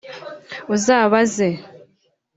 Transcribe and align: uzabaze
uzabaze 0.75 1.47